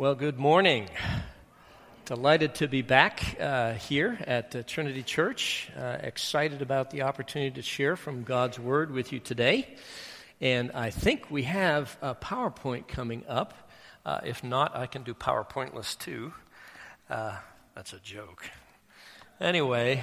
[0.00, 0.88] Well, good morning.
[2.06, 5.70] Delighted to be back uh, here at uh, Trinity Church.
[5.76, 9.68] Uh, excited about the opportunity to share from God's Word with you today.
[10.40, 13.52] And I think we have a PowerPoint coming up.
[14.06, 16.32] Uh, if not, I can do PowerPointless too.
[17.10, 17.36] Uh,
[17.74, 18.48] that's a joke.
[19.38, 20.02] Anyway,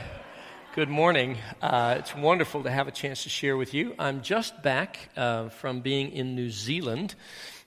[0.75, 1.39] good morning.
[1.59, 3.95] Uh, it's wonderful to have a chance to share with you.
[3.98, 7.16] I'm just back from being in New Zealand.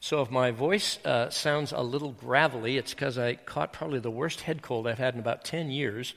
[0.03, 4.11] So if my voice uh, sounds a little gravelly, it's because I caught probably the
[4.11, 6.15] worst head cold I've had in about 10 years.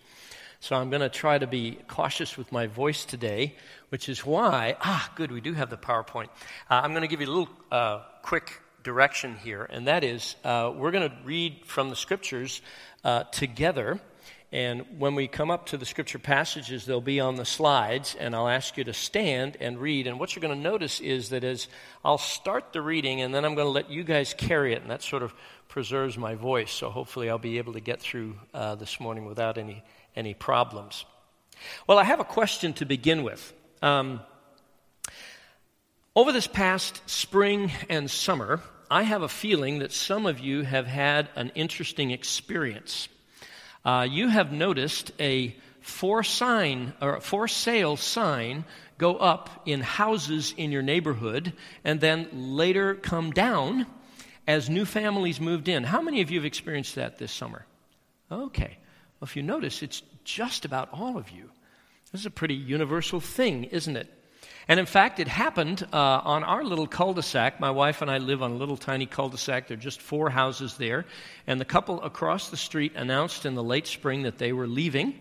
[0.62, 3.58] So I'm going to try to be cautious with my voice today,
[3.90, 6.30] which is why, ah, good, we do have the PowerPoint.
[6.72, 10.38] Uh, I'm going to give you a little uh, quick direction here, and that is
[10.46, 12.62] uh, we're going to read from the scriptures
[13.04, 14.00] uh, together.
[14.54, 18.36] And when we come up to the scripture passages, they'll be on the slides, and
[18.36, 20.06] I'll ask you to stand and read.
[20.06, 21.68] And what you're going to notice is that as
[22.06, 24.92] I'll start the reading, and then I'm going to let you guys carry it, and
[24.92, 25.34] that sort of
[25.70, 26.72] preserves my voice.
[26.72, 29.84] So hopefully, I'll be able to get through uh, this morning without any,
[30.16, 31.04] any problems.
[31.88, 33.54] Well, I have a question to begin with.
[33.82, 34.22] Um,
[36.16, 38.62] over this past spring and summer,
[38.92, 43.08] I have a feeling that some of you have had an interesting experience
[43.86, 48.64] uh, you have noticed a for sign or for sale sign
[48.98, 51.52] go up in houses in your neighborhood
[51.84, 53.86] and then later come down
[54.48, 55.84] as new families moved in.
[55.84, 57.66] How many of you have experienced that this summer?
[58.32, 58.78] Okay.
[59.20, 61.50] Well, if you notice, it's just about all of you.
[62.12, 64.08] This is a pretty universal thing, isn't it?
[64.68, 67.60] And in fact, it happened uh, on our little cul de sac.
[67.60, 69.68] My wife and I live on a little tiny cul de sac.
[69.68, 71.06] There are just four houses there.
[71.48, 75.16] And the couple across the street announced in the late spring that they were leaving.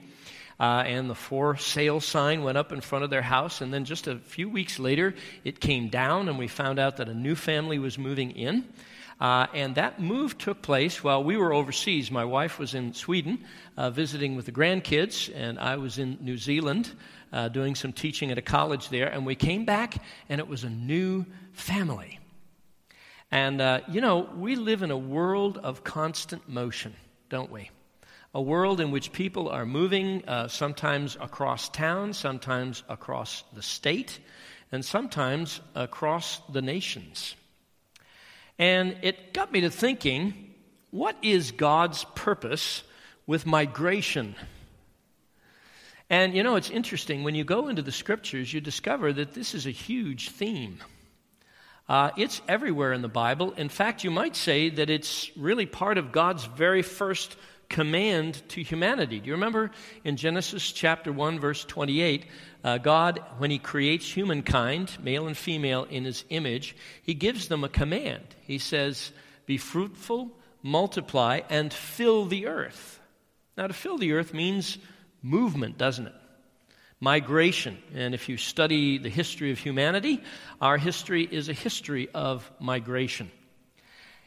[0.60, 3.60] Uh, and the for sale sign went up in front of their house.
[3.60, 7.08] And then just a few weeks later, it came down, and we found out that
[7.08, 8.64] a new family was moving in.
[9.22, 12.10] Uh, and that move took place while we were overseas.
[12.10, 13.44] My wife was in Sweden
[13.76, 16.90] uh, visiting with the grandkids, and I was in New Zealand
[17.32, 20.64] uh, doing some teaching at a college there, and we came back, and it was
[20.64, 22.18] a new family.
[23.30, 26.92] And, uh, you know, we live in a world of constant motion,
[27.28, 27.70] don't we?
[28.34, 34.18] A world in which people are moving uh, sometimes across town, sometimes across the state,
[34.72, 37.36] and sometimes across the nations.
[38.62, 40.34] And it got me to thinking
[40.92, 42.84] what is God's purpose
[43.26, 44.36] with migration?
[46.08, 47.24] And you know, it's interesting.
[47.24, 50.78] When you go into the scriptures, you discover that this is a huge theme.
[51.88, 53.50] Uh, it's everywhere in the Bible.
[53.50, 57.34] In fact, you might say that it's really part of God's very first
[57.72, 59.18] command to humanity.
[59.18, 59.72] Do you remember
[60.04, 62.26] in Genesis chapter 1, verse 28,
[62.62, 67.64] uh, God, when He creates humankind, male and female, in His image, He gives them
[67.64, 68.24] a command.
[68.42, 69.10] He says,
[69.46, 70.30] Be fruitful,
[70.62, 73.00] multiply, and fill the earth.
[73.56, 74.78] Now, to fill the earth means
[75.22, 76.14] movement, doesn't it?
[77.00, 77.78] Migration.
[77.94, 80.22] And if you study the history of humanity,
[80.60, 83.30] our history is a history of migration.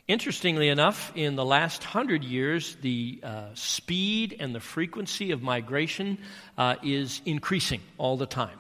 [0.07, 6.19] Interestingly enough, in the last hundred years, the uh, speed and the frequency of migration
[6.59, 8.59] uh, is increasing all the time.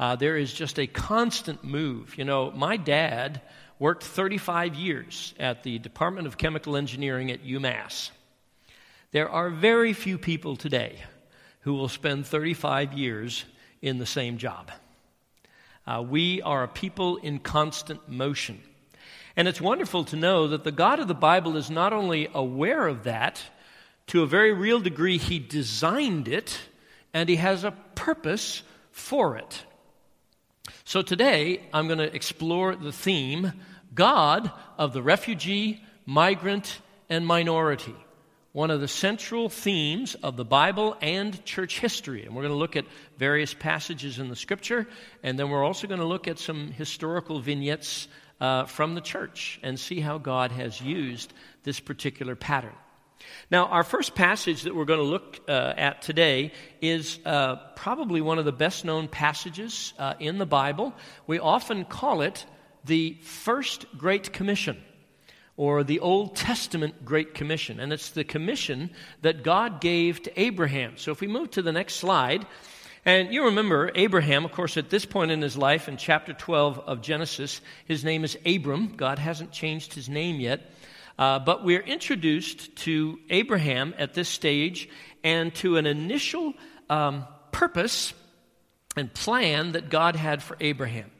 [0.00, 2.18] Uh, there is just a constant move.
[2.18, 3.40] You know, my dad
[3.78, 8.10] worked 35 years at the Department of Chemical Engineering at UMass.
[9.12, 11.00] There are very few people today
[11.60, 13.44] who will spend 35 years
[13.80, 14.72] in the same job.
[15.86, 18.60] Uh, we are a people in constant motion.
[19.36, 22.86] And it's wonderful to know that the God of the Bible is not only aware
[22.86, 23.42] of that,
[24.08, 26.58] to a very real degree, He designed it
[27.12, 29.64] and He has a purpose for it.
[30.84, 33.52] So today, I'm going to explore the theme
[33.94, 36.78] God of the refugee, migrant,
[37.08, 37.94] and minority
[38.54, 42.24] one of the central themes of the Bible and church history.
[42.24, 42.84] And we're going to look at
[43.18, 44.86] various passages in the scripture,
[45.24, 48.06] and then we're also going to look at some historical vignettes
[48.40, 51.32] uh, from the church and see how God has used
[51.62, 52.74] this particular pattern.
[53.50, 58.20] Now, our first passage that we're going to look uh, at today is uh, probably
[58.20, 60.94] one of the best known passages uh, in the Bible.
[61.26, 62.44] We often call it
[62.84, 64.82] the First Great Commission
[65.56, 67.80] or the Old Testament Great Commission.
[67.80, 68.90] And it's the commission
[69.22, 70.96] that God gave to Abraham.
[70.96, 72.46] So if we move to the next slide,
[73.04, 76.78] and you remember Abraham, of course, at this point in his life, in chapter 12
[76.78, 78.96] of Genesis, his name is Abram.
[78.96, 80.70] God hasn't changed his name yet.
[81.18, 84.88] Uh, but we're introduced to Abraham at this stage
[85.22, 86.54] and to an initial
[86.90, 88.14] um, purpose
[88.96, 91.10] and plan that God had for Abraham.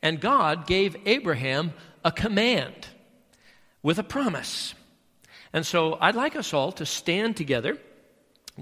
[0.00, 1.72] And God gave Abraham
[2.04, 2.86] a command
[3.82, 4.74] with a promise.
[5.52, 7.78] And so I'd like us all to stand together.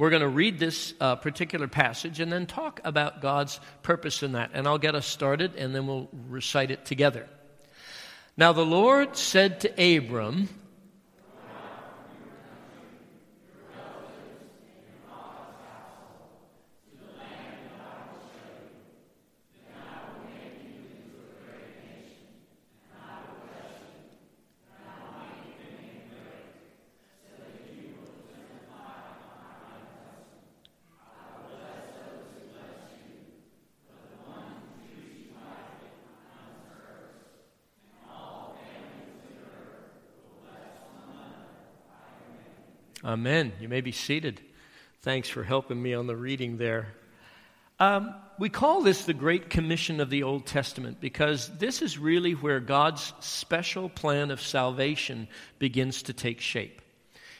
[0.00, 4.32] We're going to read this uh, particular passage and then talk about God's purpose in
[4.32, 4.52] that.
[4.54, 7.28] And I'll get us started and then we'll recite it together.
[8.34, 10.48] Now the Lord said to Abram,
[43.10, 43.52] Amen.
[43.60, 44.40] You may be seated.
[45.02, 46.94] Thanks for helping me on the reading there.
[47.80, 52.34] Um, we call this the Great Commission of the Old Testament because this is really
[52.34, 55.26] where God's special plan of salvation
[55.58, 56.80] begins to take shape.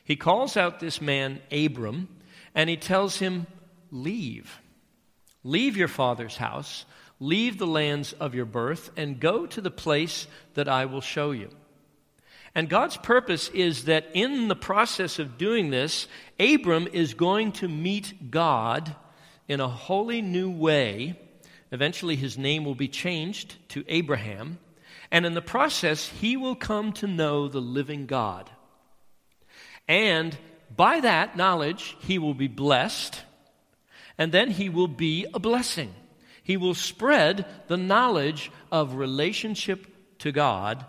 [0.02, 2.08] He calls out this man, Abram,
[2.52, 3.46] and he tells him,
[3.93, 4.61] Leave.
[5.44, 6.84] Leave your father's house,
[7.20, 11.31] leave the lands of your birth, and go to the place that I will show
[11.31, 11.50] you.
[12.55, 16.08] And God's purpose is that in the process of doing this,
[16.38, 18.94] Abram is going to meet God
[19.47, 21.19] in a wholly new way.
[21.70, 24.58] Eventually, his name will be changed to Abraham.
[25.12, 28.50] And in the process, he will come to know the living God.
[29.87, 30.37] And
[30.75, 33.23] by that knowledge, he will be blessed.
[34.19, 35.94] And then he will be a blessing.
[36.43, 39.87] He will spread the knowledge of relationship
[40.19, 40.85] to God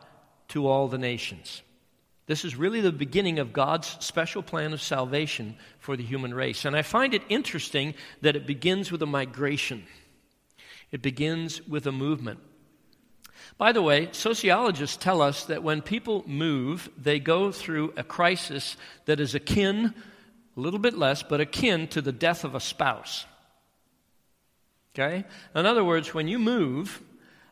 [0.52, 1.62] to all the nations.
[2.28, 6.64] This is really the beginning of God's special plan of salvation for the human race.
[6.64, 9.84] And I find it interesting that it begins with a migration,
[10.92, 12.40] it begins with a movement.
[13.58, 18.78] By the way, sociologists tell us that when people move, they go through a crisis
[19.06, 19.94] that is akin,
[20.56, 23.26] a little bit less, but akin to the death of a spouse.
[24.94, 25.26] Okay?
[25.56, 27.02] In other words, when you move,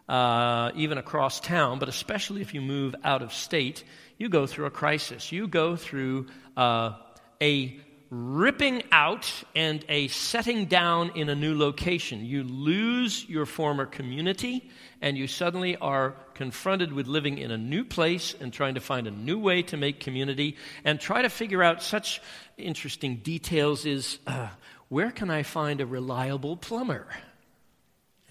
[0.09, 3.83] uh, even across town, but especially if you move out of state,
[4.17, 5.31] you go through a crisis.
[5.31, 6.25] You go through
[6.57, 6.94] uh,
[7.39, 7.79] a
[8.09, 12.25] ripping out and a setting down in a new location.
[12.25, 14.67] You lose your former community,
[15.00, 19.06] and you suddenly are confronted with living in a new place and trying to find
[19.06, 22.19] a new way to make community and try to figure out such
[22.57, 24.47] interesting details is uh,
[24.88, 27.06] where can I find a reliable plumber?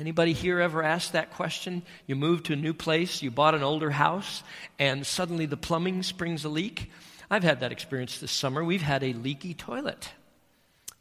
[0.01, 1.83] Anybody here ever asked that question?
[2.07, 4.45] You moved to a new place, you bought an older house,
[4.79, 6.93] and suddenly the plumbing springs a leak?
[7.29, 8.63] I've had that experience this summer.
[8.63, 10.11] We've had a leaky toilet.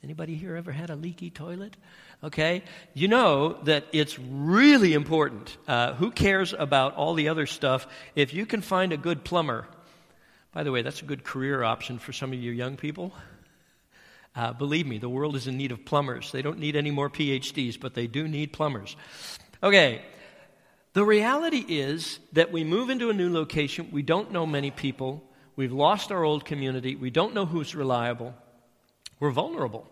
[0.04, 1.78] Anybody here ever had a leaky toilet?
[2.24, 2.64] Okay,
[2.96, 5.56] you know that it's really important.
[5.68, 7.88] Uh, who cares about all the other stuff?
[8.16, 9.68] If you can find a good plumber,
[10.54, 13.14] by the way, that's a good career option for some of you young people.
[14.38, 16.32] Uh, believe me, the world is in need of plumbers.
[16.32, 18.96] They don't need any more PhDs, but they do need plumbers.
[19.64, 20.04] Okay,
[20.94, 25.24] the reality is that we move into a new location, we don't know many people,
[25.56, 28.36] we've lost our old community, we don't know who's reliable,
[29.20, 29.90] we're vulnerable.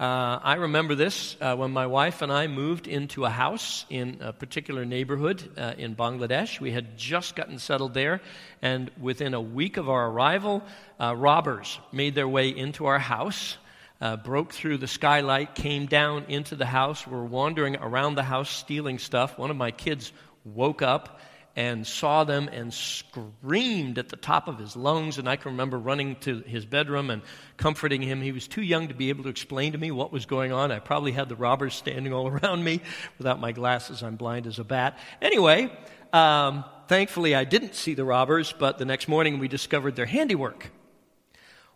[0.00, 4.18] Uh, I remember this uh, when my wife and I moved into a house in
[4.20, 6.60] a particular neighborhood uh, in Bangladesh.
[6.60, 8.20] We had just gotten settled there,
[8.62, 10.62] and within a week of our arrival,
[11.00, 13.56] uh, robbers made their way into our house.
[14.00, 18.48] Uh, broke through the skylight, came down into the house, were wandering around the house
[18.48, 19.36] stealing stuff.
[19.36, 20.12] One of my kids
[20.44, 21.18] woke up
[21.58, 25.18] and saw them and screamed at the top of his lungs.
[25.18, 27.20] And I can remember running to his bedroom and
[27.56, 28.22] comforting him.
[28.22, 30.70] He was too young to be able to explain to me what was going on.
[30.70, 32.80] I probably had the robbers standing all around me.
[33.18, 35.00] Without my glasses, I'm blind as a bat.
[35.20, 35.68] Anyway,
[36.12, 40.70] um, thankfully I didn't see the robbers, but the next morning we discovered their handiwork.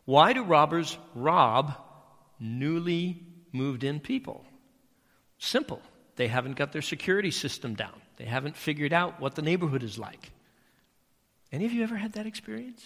[0.04, 1.74] Why do robbers rob
[2.38, 4.44] newly moved in people?
[5.38, 5.82] Simple.
[6.14, 8.01] They haven't got their security system down.
[8.16, 10.30] They haven't figured out what the neighborhood is like.
[11.50, 12.82] Any of you ever had that experience?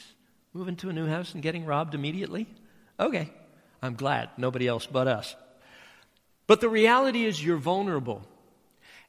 [0.53, 2.47] Moving to a new house and getting robbed immediately?
[2.99, 3.31] Okay,
[3.83, 4.31] I'm glad.
[4.37, 5.37] Nobody else but us.
[6.47, 8.23] But the reality is, you're vulnerable.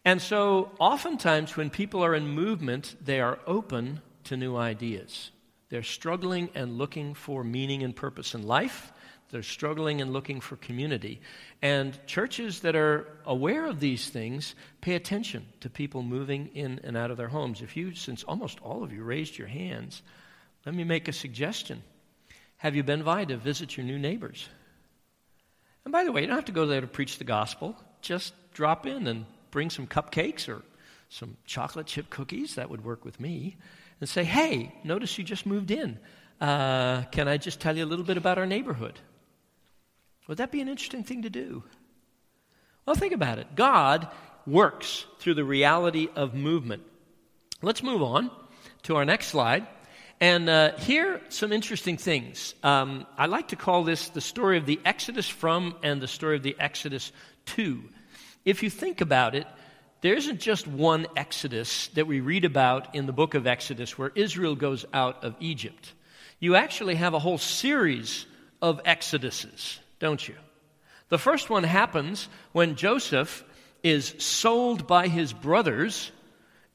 [0.04, 5.32] And so, oftentimes, when people are in movement, they are open to new ideas.
[5.70, 8.92] They're struggling and looking for meaning and purpose in life.
[9.30, 11.20] They're struggling and looking for community.
[11.62, 16.96] And churches that are aware of these things pay attention to people moving in and
[16.96, 17.62] out of their homes.
[17.62, 20.02] If you, since almost all of you raised your hands,
[20.66, 21.84] let me make a suggestion.
[22.58, 24.48] Have you been by to visit your new neighbors?
[25.84, 27.76] And by the way, you don't have to go there to preach the gospel.
[28.02, 30.62] Just drop in and bring some cupcakes or
[31.10, 32.56] some chocolate chip cookies.
[32.56, 33.58] That would work with me.
[34.00, 36.00] And say, hey, notice you just moved in.
[36.40, 39.00] uh, can I just tell you a little bit about our neighborhood?
[40.28, 41.64] Would that be an interesting thing to do?
[42.86, 43.56] Well, think about it.
[43.56, 44.08] God
[44.46, 46.84] works through the reality of movement.
[47.62, 48.32] Let's move on
[48.84, 49.68] to our next slide.
[50.20, 52.56] And uh, here, some interesting things.
[52.64, 56.36] Um, I like to call this the story of the Exodus from and the story
[56.36, 57.12] of the Exodus
[57.48, 57.84] to.
[58.44, 59.46] If you think about it,
[60.02, 64.12] there isn't just one Exodus that we read about in the book of Exodus where
[64.16, 65.94] Israel goes out of Egypt.
[66.40, 68.26] You actually have a whole series
[68.62, 70.36] of Exoduses, don't you?
[71.10, 73.44] The first one happens when Joseph
[73.84, 76.12] is sold by his brothers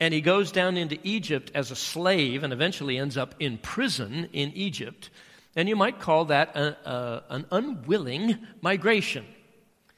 [0.01, 4.29] and he goes down into Egypt as a slave and eventually ends up in prison
[4.33, 5.11] in Egypt.
[5.55, 9.25] And you might call that a, a, an unwilling migration.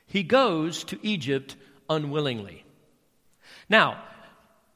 [0.07, 1.57] He goes to Egypt
[1.89, 2.65] unwillingly.
[3.69, 4.03] Now,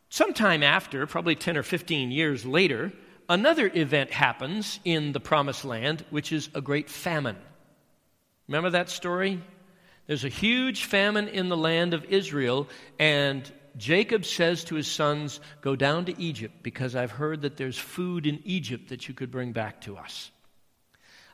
[0.08, 2.92] sometime after, probably 10 or 15 years later,
[3.28, 7.36] another event happens in the promised land, which is a great famine.
[8.48, 9.42] Remember that story?
[10.06, 12.66] There's a huge famine in the land of Israel,
[12.98, 17.78] and Jacob says to his sons, Go down to Egypt because I've heard that there's
[17.78, 20.30] food in Egypt that you could bring back to us.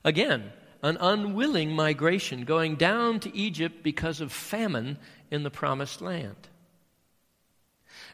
[0.05, 0.53] Again,
[0.83, 4.99] an unwilling migration, going down to Egypt because of famine
[5.31, 6.37] in the promised land.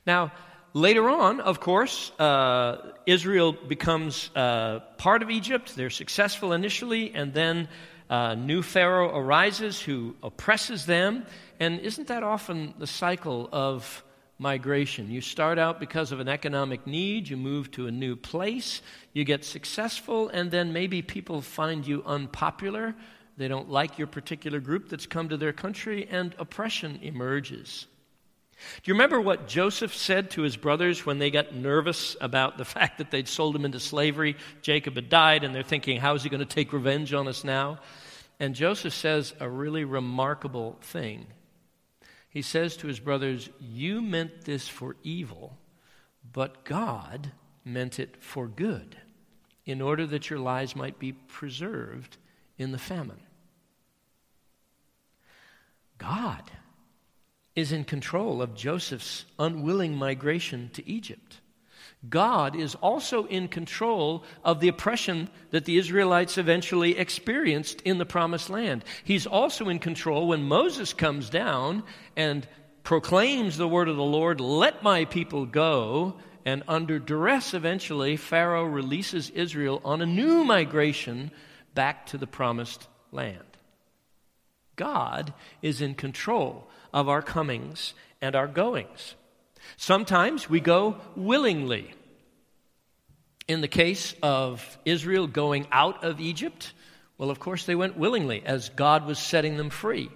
[0.07, 0.33] Now,
[0.73, 5.75] later on, of course, uh, Israel becomes uh, part of Egypt.
[5.75, 7.69] They're successful initially, and then
[8.11, 11.25] a new Pharaoh arises who oppresses them.
[11.59, 14.05] And isn't that often the cycle of
[14.41, 15.11] migration.
[15.11, 18.81] You start out because of an economic need, you move to a new place,
[19.13, 22.95] you get successful, and then maybe people find you unpopular.
[23.37, 27.87] They don't like your particular group that's come to their country, and oppression emerges.
[28.83, 32.65] Do you remember what Joseph said to his brothers when they got nervous about the
[32.77, 34.37] fact that they'd sold him into slavery?
[34.63, 37.45] Jacob had died, and they're thinking, how is he going to take revenge on us
[37.45, 37.79] now?
[38.41, 41.27] And Joseph says a really remarkable thing
[42.31, 45.59] he says to his brothers, You meant this for evil,
[46.33, 47.33] but God
[47.65, 48.97] meant it for good,
[49.67, 52.17] in order that your lives might be preserved
[52.57, 53.21] in the famine.
[55.99, 56.51] God
[57.57, 61.41] is in control of Joseph's unwilling migration to Egypt.
[62.09, 68.07] God is also in control of the oppression that the Israelites eventually experienced in the
[68.07, 68.85] promised land.
[69.05, 71.83] He's also in control when Moses comes down
[72.17, 72.47] and
[72.85, 76.17] proclaims the word of the Lord, let my people go.
[76.47, 81.31] And under duress, eventually, Pharaoh releases Israel on a new migration
[81.75, 83.45] back to the promised land.
[84.77, 87.93] God is in control of our comings
[88.23, 89.15] and our goings.
[89.77, 91.93] Sometimes we go willingly.
[93.49, 96.73] In the case of Israel going out of Egypt,
[97.19, 100.09] well, of course, they went willingly as God was setting them free.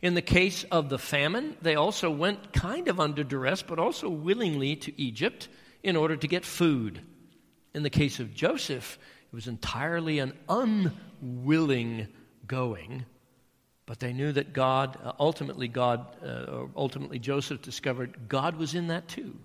[0.00, 4.08] In the case of the famine, they also went kind of under duress, but also
[4.08, 5.48] willingly to Egypt
[5.82, 7.02] in order to get food.
[7.74, 8.98] In the case of Joseph,
[9.30, 12.08] it was entirely an unwilling
[12.46, 13.04] going
[13.90, 18.86] but they knew that God, uh, ultimately, God, uh, ultimately Joseph discovered God was in
[18.86, 19.36] that too,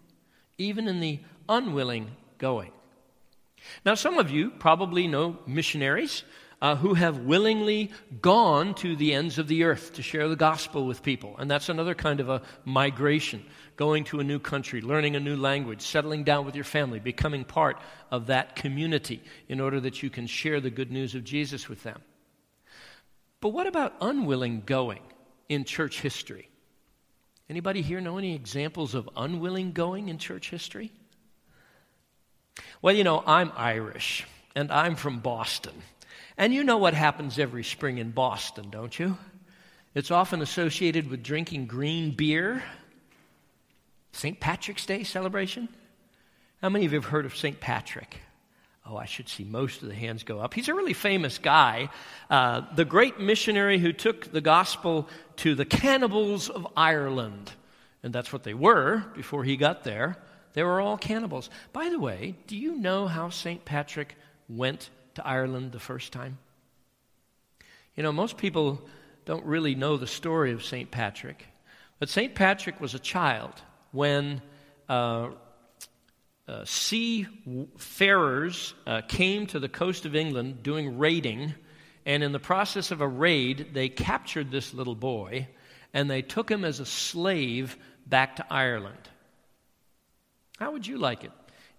[0.60, 2.70] even in the unwilling going.
[3.88, 6.24] Now, some of you probably know missionaries
[6.62, 7.90] uh, who have willingly
[8.22, 11.36] gone to the ends of the earth to share the gospel with people.
[11.40, 13.44] And that's another kind of a migration,
[13.78, 17.46] going to a new country, learning a new language, settling down with your family, becoming
[17.46, 17.80] part
[18.12, 21.82] of that community in order that you can share the good news of Jesus with
[21.82, 22.00] them.
[23.46, 25.04] But what about unwilling going
[25.50, 26.50] in church history?
[27.48, 30.92] Anybody here know any examples of unwilling going in church history?
[32.82, 34.26] Well, you know, I'm Irish
[34.56, 35.76] and I'm from Boston.
[36.40, 39.16] And you know what happens every spring in Boston, don't you?
[39.94, 42.64] It's often associated with drinking green beer.
[44.14, 44.40] St.
[44.40, 45.70] Patrick's Day celebration?
[46.64, 47.60] How many of you have heard of St.
[47.60, 48.22] Patrick?
[48.88, 50.54] Oh, I should see most of the hands go up.
[50.54, 51.90] He's a really famous guy,
[52.30, 57.52] uh, the great missionary who took the gospel to the cannibals of Ireland.
[58.04, 60.18] And that's what they were before he got there.
[60.54, 61.50] They were all cannibals.
[61.74, 63.66] By the way, do you know how St.
[63.66, 64.16] Patrick
[64.48, 66.38] went to Ireland the first time?
[67.96, 68.82] You know, most people
[69.26, 70.92] don't really know the story of St.
[70.92, 71.46] Patrick.
[71.98, 72.36] But St.
[72.36, 73.54] Patrick was a child
[73.92, 74.42] when
[74.88, 75.30] uh,
[76.48, 77.26] uh, seafarers
[78.86, 81.54] uh, came to the coast of England doing raiding,
[82.06, 85.48] and in the process of a raid, they captured this little boy
[85.96, 89.10] and they took him as a slave back to Ireland.
[90.60, 91.32] How would you like it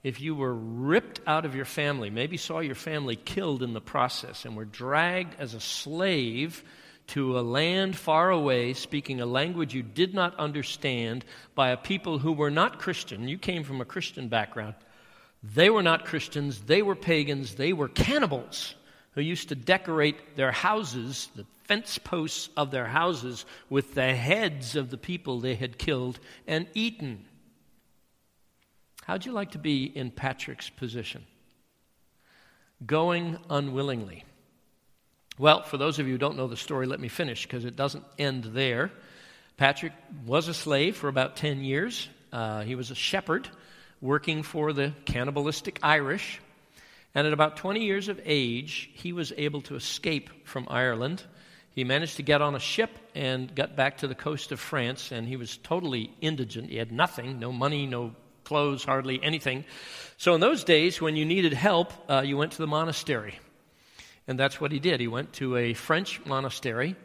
[0.02, 3.80] if you were ripped out of your family, maybe saw your family killed in the
[3.80, 6.64] process, and were dragged as a slave
[7.08, 12.18] to a land far away, speaking a language you did not understand by a people
[12.18, 14.74] who were not Christian, you came from a Christian background.
[15.42, 18.74] They were not Christians, they were pagans, they were cannibals
[19.12, 24.76] who used to decorate their houses, the fence posts of their houses, with the heads
[24.76, 27.24] of the people they had killed and eaten.
[29.04, 31.24] How'd you like to be in Patrick's position?
[32.84, 34.24] Going unwillingly.
[35.38, 37.76] Well, for those of you who don't know the story, let me finish because it
[37.76, 38.90] doesn't end there.
[39.58, 39.92] Patrick
[40.24, 42.08] was a slave for about 10 years.
[42.32, 43.48] Uh, he was a shepherd
[44.00, 46.40] working for the cannibalistic Irish.
[47.14, 51.22] And at about 20 years of age, he was able to escape from Ireland.
[51.74, 55.12] He managed to get on a ship and got back to the coast of France,
[55.12, 56.70] and he was totally indigent.
[56.70, 58.14] He had nothing no money, no
[58.44, 59.64] clothes, hardly anything.
[60.16, 63.38] So, in those days, when you needed help, uh, you went to the monastery.
[64.28, 65.00] And that's what he did.
[65.00, 66.96] He went to a French monastery,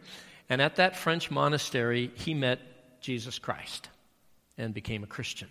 [0.50, 2.60] and at that French monastery, he met
[3.01, 3.90] Jesus Christ
[4.58, 5.50] and became a Christian.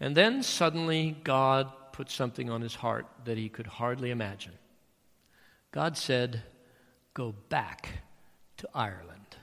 [0.00, 4.52] And then suddenly, God put something on his heart that he could hardly imagine.
[5.70, 6.42] God said,
[7.14, 7.88] Go back
[8.56, 9.36] to Ireland.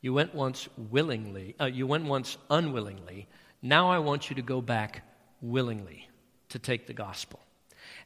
[0.00, 3.26] You went once willingly, uh, you went once unwillingly.
[3.62, 5.02] Now I want you to go back
[5.40, 6.08] willingly
[6.50, 7.40] to take the gospel.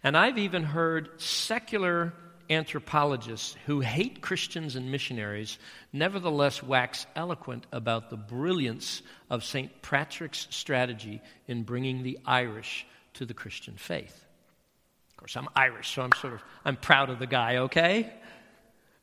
[0.03, 2.13] And I've even heard secular
[2.51, 5.59] anthropologists who hate Christians and missionaries
[5.93, 9.83] nevertheless wax eloquent about the brilliance of St.
[9.83, 14.25] Patrick's strategy in bringing the Irish to the Christian faith.
[15.11, 18.13] Of course, I'm Irish, so I'm sort of I'm proud of the guy, okay?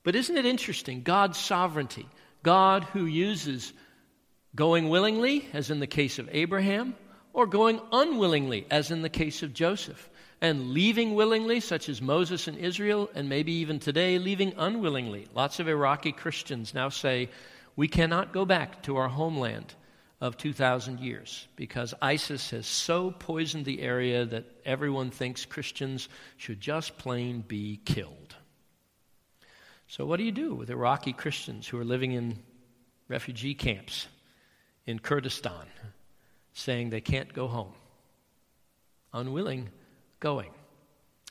[0.03, 1.01] But isn't it interesting?
[1.01, 2.07] God's sovereignty.
[2.41, 3.73] God who uses
[4.55, 6.95] going willingly, as in the case of Abraham,
[7.33, 10.09] or going unwillingly, as in the case of Joseph
[10.41, 15.27] and leaving willingly, such as Moses and Israel, and maybe even today, leaving unwillingly.
[15.33, 17.29] Lots of Iraqi Christians now say,
[17.75, 19.73] we cannot go back to our homeland
[20.21, 26.61] of 2,000 years because ISIS has so poisoned the area that everyone thinks Christians should
[26.61, 28.35] just plain be killed.
[29.87, 32.39] So, what do you do with Iraqi Christians who are living in
[33.07, 34.07] refugee camps
[34.85, 35.67] in Kurdistan
[36.53, 37.73] saying they can't go home?
[39.13, 39.69] Unwilling
[40.25, 40.49] going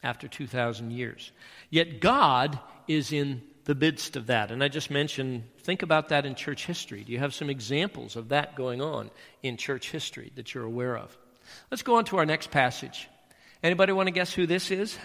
[0.04, 1.33] after 2,000 years.
[1.68, 4.52] Yet God is in the midst of that.
[4.52, 7.02] And I just mentioned, think about that in church history.
[7.02, 9.11] Do you have some examples of that going on
[9.42, 11.18] in church history that you're aware of?
[11.72, 13.09] Let's go on to our next passage.
[13.64, 14.96] Anybody want to guess who this is?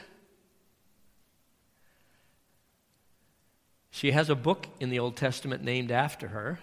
[3.90, 6.60] She has a book in the Old Testament named after her.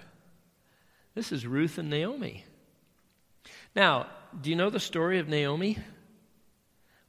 [1.16, 2.44] This is Ruth and Naomi.
[3.74, 4.06] Now,
[4.40, 5.76] do you know the story of Naomi?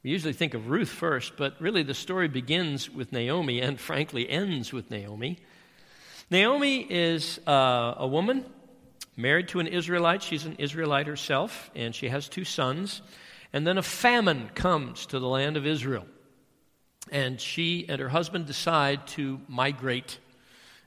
[0.04, 4.30] We usually think of Ruth first, but really the story begins with Naomi and frankly
[4.30, 5.40] ends with Naomi.
[6.30, 8.46] Naomi is uh, a woman
[9.16, 10.22] married to an Israelite.
[10.22, 13.02] She's an Israelite herself, and she has two sons.
[13.52, 16.06] And then a famine comes to the land of Israel.
[17.12, 20.20] And she and her husband decide to migrate,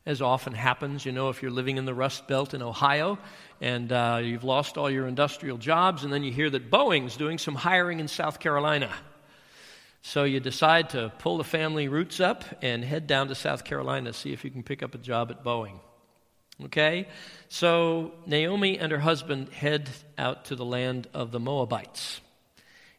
[0.07, 1.05] as often happens.
[1.05, 3.19] You know, if you're living in the Rust Belt in Ohio
[3.61, 7.39] and uh, you've lost all your industrial jobs, and then you hear that Boeing's doing
[7.39, 8.91] some hiring in South Carolina.
[10.03, 14.13] So you decide to pull the family roots up and head down to South Carolina,
[14.13, 15.79] to see if you can pick up a job at Boeing.
[16.65, 17.07] Okay?
[17.49, 22.21] So Naomi and her husband head out to the land of the Moabites.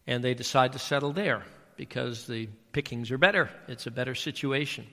[0.06, 1.44] And they decide to settle there
[1.76, 3.50] because the pickings are better.
[3.68, 4.86] It's a better situation.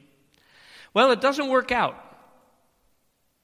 [0.95, 1.97] Well, it doesn't work out.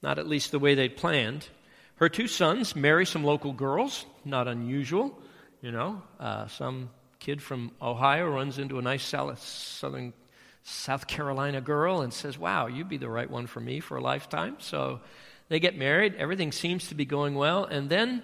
[0.01, 1.47] Not at least the way they'd planned.
[1.95, 5.17] Her two sons marry some local girls, not unusual.
[5.61, 10.13] You know, uh, some kid from Ohio runs into a nice southern
[10.63, 14.01] South Carolina girl and says, Wow, you'd be the right one for me for a
[14.01, 14.57] lifetime.
[14.59, 14.99] So
[15.47, 16.15] they get married.
[16.15, 17.65] Everything seems to be going well.
[17.65, 18.23] And then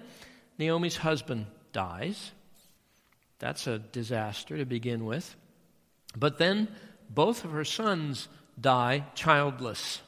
[0.58, 2.32] Naomi's husband dies.
[3.38, 5.34] That's a disaster to begin with.
[6.16, 6.68] But then
[7.08, 8.28] both of her sons
[8.60, 10.00] die childless.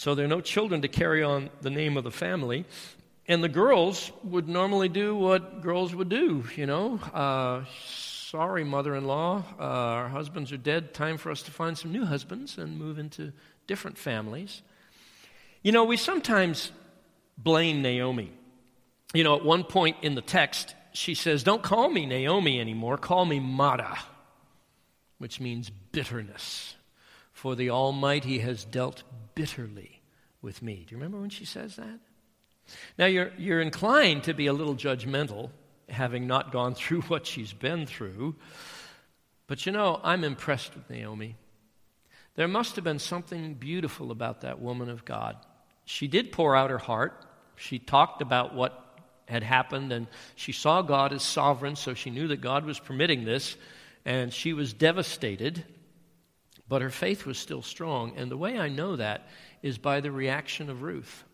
[0.00, 2.64] So there are no children to carry on the name of the family.
[3.28, 6.98] And the girls would normally do what girls would do, you know.
[7.12, 10.94] Uh, sorry, mother in law, uh, our husbands are dead.
[10.94, 13.34] Time for us to find some new husbands and move into
[13.66, 14.62] different families.
[15.62, 16.72] You know, we sometimes
[17.36, 18.32] blame Naomi.
[19.12, 22.96] You know, at one point in the text, she says, Don't call me Naomi anymore,
[22.96, 23.98] call me Mara,
[25.18, 26.74] which means bitterness.
[27.40, 29.02] For the Almighty has dealt
[29.34, 30.02] bitterly
[30.42, 30.84] with me.
[30.86, 31.98] Do you remember when she says that?
[32.98, 35.48] Now, you're, you're inclined to be a little judgmental
[35.88, 38.36] having not gone through what she's been through.
[39.46, 41.34] But you know, I'm impressed with Naomi.
[42.34, 45.38] There must have been something beautiful about that woman of God.
[45.86, 47.24] She did pour out her heart.
[47.56, 52.28] She talked about what had happened, and she saw God as sovereign, so she knew
[52.28, 53.56] that God was permitting this,
[54.04, 55.64] and she was devastated.
[56.70, 58.12] But her faith was still strong.
[58.16, 59.26] And the way I know that
[59.60, 61.24] is by the reaction of Ruth.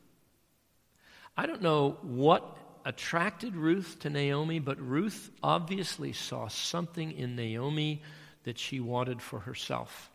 [1.36, 8.02] I don't know what attracted Ruth to Naomi, but Ruth obviously saw something in Naomi
[8.44, 10.10] that she wanted for herself.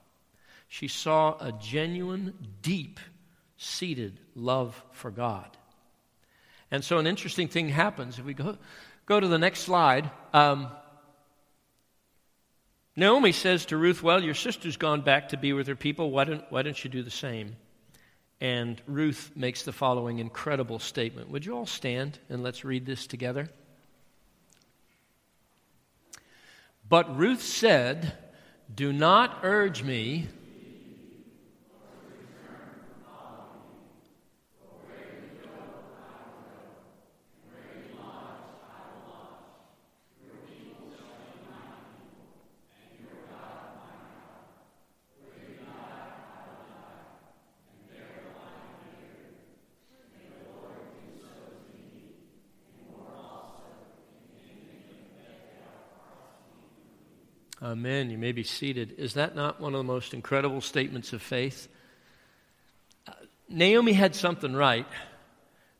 [0.68, 3.00] She saw a genuine, deep
[3.58, 5.56] seated love for God.
[6.72, 8.18] And so an interesting thing happens.
[8.18, 8.58] If we go,
[9.06, 10.70] go to the next slide, um,
[12.96, 16.12] Naomi says to Ruth, Well, your sister's gone back to be with her people.
[16.12, 17.56] Why don't, why don't you do the same?
[18.42, 21.30] And Ruth makes the following incredible statement.
[21.30, 23.50] Would you all stand and let's read this together?
[26.90, 28.18] But Ruth said,
[28.74, 30.28] Do not urge me
[57.62, 58.10] Amen.
[58.10, 58.96] You may be seated.
[58.98, 61.68] Is that not one of the most incredible statements of faith?
[63.08, 63.12] Uh,
[63.50, 64.88] Naomi had something right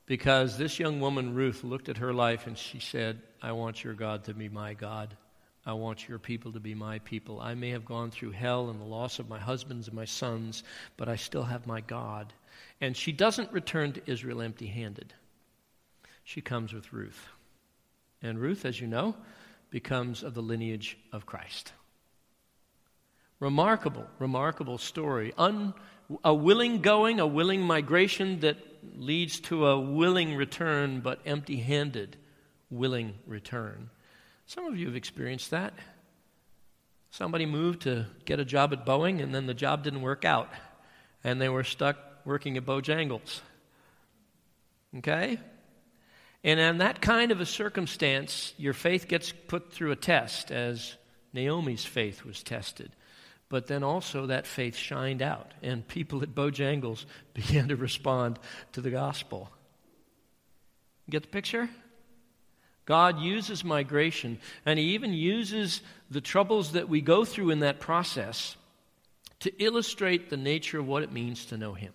[0.06, 3.96] because this young woman, Ruth, looked at her life and she said, I want your
[3.96, 5.18] God to be my God.
[5.66, 7.40] I want your people to be my people.
[7.40, 10.64] I may have gone through hell and the loss of my husbands and my sons,
[10.98, 12.34] but I still have my God.
[12.80, 15.14] And she doesn't return to Israel empty handed.
[16.24, 17.28] She comes with Ruth.
[18.22, 19.16] And Ruth, as you know,
[19.72, 21.74] becomes of the lineage of Christ.
[23.40, 25.34] Remarkable, remarkable story.
[25.38, 25.74] Un,
[26.24, 28.58] a willing going, a willing migration that
[28.96, 32.18] leads to a willing return, but empty handed
[32.70, 33.90] willing return.
[34.46, 35.74] Some of you have experienced that.
[37.10, 40.50] Somebody moved to get a job at Boeing, and then the job didn't work out,
[41.24, 43.42] and they were stuck working at Bojangles.
[44.98, 45.40] Okay?
[46.44, 50.96] And in that kind of a circumstance, your faith gets put through a test, as
[51.34, 52.92] Naomi's faith was tested.
[53.48, 58.40] But then also that faith shined out, and people at Bojangles began to respond
[58.74, 59.50] to the gospel.
[61.10, 61.70] Get the picture?
[62.86, 67.80] God uses migration, and He even uses the troubles that we go through in that
[67.80, 68.56] process
[69.42, 71.94] to illustrate the nature of what it means to know Him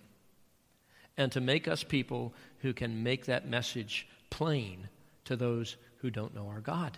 [1.17, 4.89] and to make us people who can make that message plain
[5.25, 6.97] to those who don't know our God.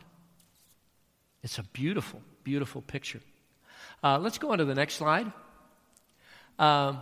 [1.44, 3.22] It's a beautiful, beautiful picture.
[4.04, 5.32] Uh, let's go on to the next slide.
[6.58, 6.96] Uh,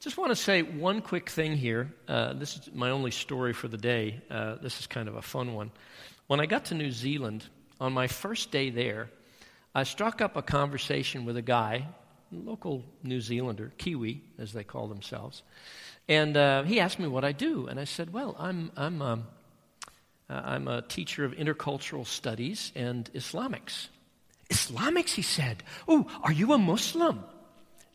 [0.00, 1.94] just want to say one quick thing here.
[2.08, 4.20] Uh, this is my only story for the day.
[4.30, 5.70] Uh, this is kind of a fun one.
[6.26, 7.46] When I got to New Zealand,
[7.80, 9.10] on my first day there,
[9.74, 11.86] I struck up a conversation with a guy,
[12.30, 15.42] local New Zealander, Kiwi, as they call themselves.
[16.08, 17.68] And uh, he asked me what I do.
[17.68, 19.26] And I said, Well, I'm, I'm um,
[20.32, 23.88] uh, I'm a teacher of intercultural studies and Islamics.
[24.50, 25.62] Islamics, he said.
[25.86, 27.22] Oh, are you a Muslim?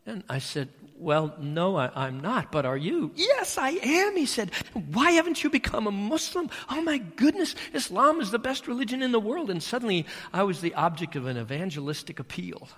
[0.06, 3.10] And I said, Well, no, I, am not, but are you?
[3.14, 4.52] Yes, I am, he said.
[4.72, 6.48] Why haven't you become a Muslim?
[6.70, 9.50] Oh, my goodness, Islam is the best religion in the world.
[9.50, 12.68] And suddenly I was the object of an evangelistic appeal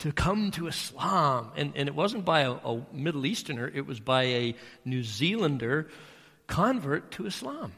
[0.00, 1.50] to come to Islam.
[1.56, 5.88] And, and it wasn't by a, a Middle Easterner, it was by a New Zealander
[6.46, 7.72] convert to Islam.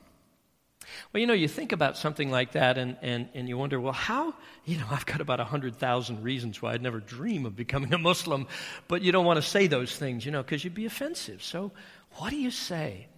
[1.12, 3.92] Well, you know, you think about something like that and, and, and you wonder, well,
[3.92, 4.34] how?
[4.64, 8.46] You know, I've got about 100,000 reasons why I'd never dream of becoming a Muslim,
[8.88, 11.42] but you don't want to say those things, you know, because you'd be offensive.
[11.42, 11.72] So,
[12.16, 13.08] what do you say?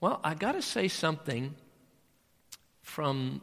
[0.00, 1.54] Well, I got to say something
[2.82, 3.42] from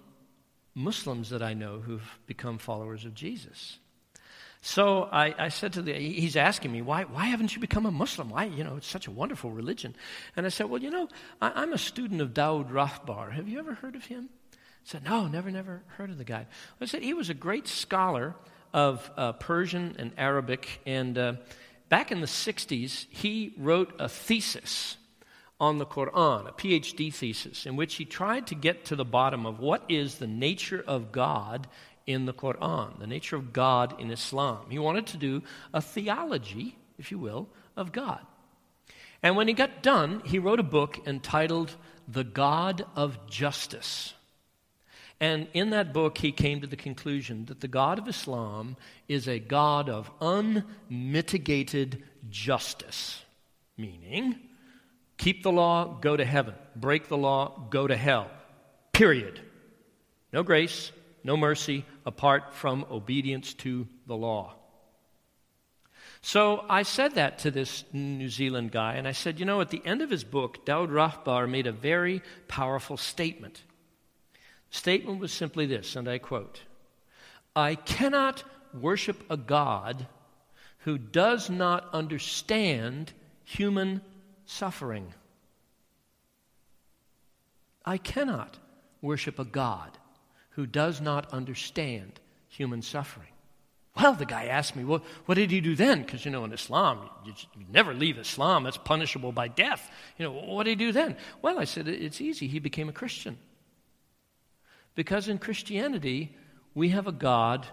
[0.73, 3.79] Muslims that I know who've become followers of Jesus.
[4.65, 7.91] So I, I, said to the, he's asking me, why, why haven't you become a
[7.91, 8.31] Muslim?
[8.31, 9.95] Why, you know, it's such a wonderful religion.
[10.35, 11.07] And I said, well, you know,
[11.39, 13.31] I, am a student of Daud Rahbar.
[13.33, 14.27] Have you ever heard of him?
[14.53, 16.47] I said, no, never, never heard of the guy.
[16.81, 18.33] I said, he was a great scholar
[18.73, 20.81] of uh, Persian and Arabic.
[20.87, 21.33] And uh,
[21.89, 24.97] back in the 60s, he wrote a thesis
[25.59, 29.45] on the Quran, a PhD thesis, in which he tried to get to the bottom
[29.45, 31.67] of what is the nature of God
[32.07, 34.65] in the Quran, the nature of God in Islam.
[34.69, 35.41] He wanted to do
[35.73, 38.19] a theology, if you will, of God.
[39.23, 41.75] And when he got done, he wrote a book entitled
[42.07, 44.13] The God of Justice.
[45.19, 48.75] And in that book, he came to the conclusion that the God of Islam
[49.07, 53.23] is a God of unmitigated justice,
[53.77, 54.35] meaning,
[55.17, 56.53] keep the law, go to heaven.
[56.75, 58.29] Break the law, go to hell.
[58.91, 59.39] Period.
[60.33, 60.91] No grace,
[61.25, 64.53] no mercy apart from obedience to the law.
[66.21, 69.71] So I said that to this New Zealand guy, and I said, you know, at
[69.71, 73.63] the end of his book, Daud Rahbar made a very powerful statement.
[74.69, 76.61] The statement was simply this, and I quote
[77.55, 78.43] I cannot
[78.79, 80.05] worship a God
[80.79, 84.01] who does not understand human
[84.45, 85.11] suffering.
[87.83, 88.59] I cannot
[89.01, 89.97] worship a God
[90.55, 93.27] who does not understand human suffering.
[93.97, 96.01] Well, the guy asked me, well, what did he do then?
[96.01, 98.63] Because, you know, in Islam, you, you, never leave Islam.
[98.63, 99.89] That's punishable by death.
[100.17, 101.15] You know, what did he do then?
[101.41, 102.47] Well, I said, it's easy.
[102.47, 103.37] He became a Christian.
[104.95, 106.35] Because in Christianity,
[106.73, 107.65] we have a God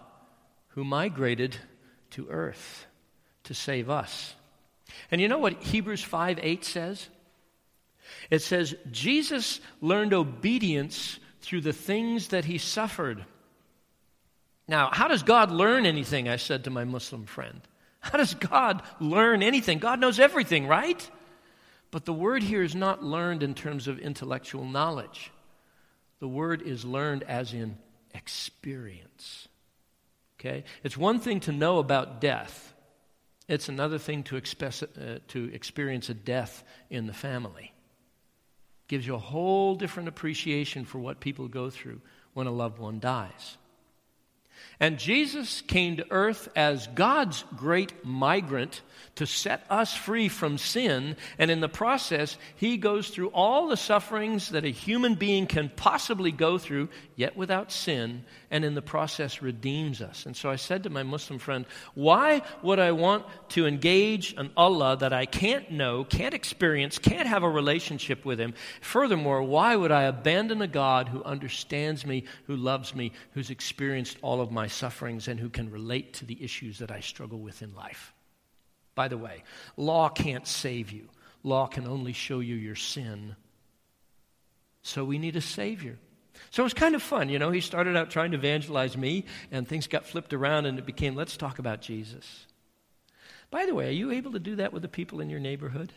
[0.69, 1.57] who migrated
[2.11, 2.87] to earth
[3.45, 4.35] to save us.
[5.11, 7.09] And you know what Hebrews 5 8 says?
[8.31, 13.25] It says, Jesus learned obedience through the things that he suffered.
[14.67, 16.29] Now, how does God learn anything?
[16.29, 17.61] I said to my Muslim friend.
[18.01, 19.79] How does God learn anything?
[19.79, 21.11] God knows everything, right?
[21.91, 25.31] But the word here is not learned in terms of intellectual knowledge.
[26.21, 27.77] The word is learned as in
[28.15, 29.49] experience.
[30.41, 30.65] Okay?
[30.83, 32.73] It's one thing to know about death,
[33.49, 37.72] it's another thing to, express, uh, to experience a death in the family.
[38.93, 42.03] Gives you a whole different appreciation for what people go through
[42.35, 43.57] when a loved one dies.
[44.79, 48.83] And Jesus came to earth as God's great migrant
[49.15, 51.17] to set us free from sin.
[51.39, 55.73] And in the process, he goes through all the sufferings that a human being can
[55.75, 60.27] possibly go through, yet without sin, and in the process redeems us.
[60.27, 64.51] And so I said to my Muslim friend, Why would I want to engage an
[64.59, 68.53] Allah that I can't know, can't experience, can't have a relationship with him?
[68.83, 74.19] Furthermore, why would I abandon a God who understands me, who loves me, who's experienced
[74.21, 77.63] all of my sufferings, and who can relate to the issues that I struggle with
[77.63, 78.13] in life?
[78.95, 79.45] By the way,
[79.79, 81.09] law can't save you,
[81.43, 83.35] law can only show you your sin.
[84.83, 85.99] So we need a Savior.
[86.51, 87.51] So it was kind of fun, you know.
[87.51, 91.15] He started out trying to evangelize me, and things got flipped around, and it became,
[91.15, 92.47] let's talk about Jesus.
[93.51, 95.93] By the way, are you able to do that with the people in your neighborhood?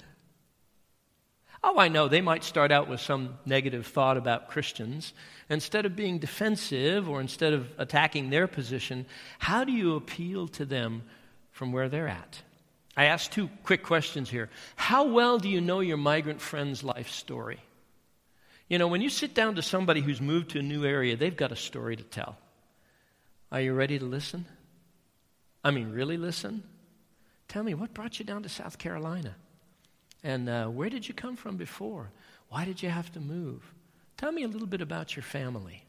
[1.64, 5.14] Oh, I know, they might start out with some negative thought about Christians.
[5.50, 9.06] Instead of being defensive or instead of attacking their position,
[9.40, 11.02] how do you appeal to them
[11.50, 12.42] from where they're at?
[12.96, 14.50] I asked two quick questions here.
[14.76, 17.60] How well do you know your migrant friend's life story?
[18.68, 21.36] You know, when you sit down to somebody who's moved to a new area, they've
[21.36, 22.38] got a story to tell.
[23.52, 24.46] Are you ready to listen?
[25.64, 26.64] I mean, really listen?
[27.48, 29.36] Tell me, what brought you down to South Carolina?
[30.24, 32.10] And uh, where did you come from before?
[32.50, 33.62] Why did you have to move?
[34.18, 35.84] Tell me a little bit about your family.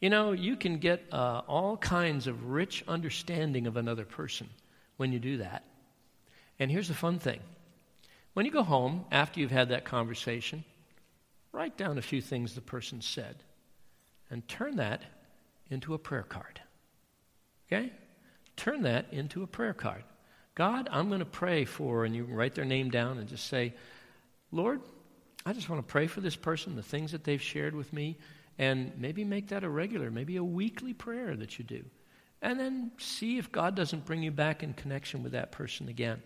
[0.00, 4.48] You know, you can get uh, all kinds of rich understanding of another person
[4.98, 5.64] when you do that.
[6.58, 7.40] And here's the fun thing
[8.34, 10.64] when you go home after you've had that conversation,
[11.56, 13.36] write down a few things the person said
[14.30, 15.02] and turn that
[15.70, 16.60] into a prayer card.
[17.66, 17.92] Okay?
[18.56, 20.04] Turn that into a prayer card.
[20.54, 23.74] God, I'm going to pray for, and you write their name down and just say,
[24.52, 24.80] Lord,
[25.46, 28.18] I just want to pray for this person, the things that they've shared with me,
[28.58, 31.84] and maybe make that a regular, maybe a weekly prayer that you do.
[32.42, 36.22] And then see if God doesn't bring you back in connection with that person again.